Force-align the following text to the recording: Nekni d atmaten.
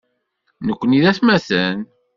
Nekni 0.65 0.99
d 1.03 1.05
atmaten. 1.11 1.79